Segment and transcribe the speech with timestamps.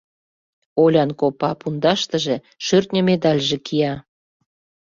[0.83, 3.93] Олян копа пундаштыже шӧртньӧ медальже кия.